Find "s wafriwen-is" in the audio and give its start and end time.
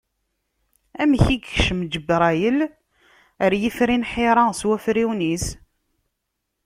4.59-5.45